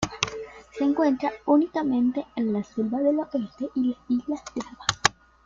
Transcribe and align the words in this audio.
Se 0.71 0.83
encuentra 0.83 1.31
únicamente 1.45 2.25
en 2.35 2.53
las 2.53 2.69
selvas 2.69 3.03
del 3.03 3.19
oeste 3.19 3.37
de 3.75 3.89
la 3.89 3.95
isla 4.09 4.37
de 4.55 4.61
Java. 4.63 4.85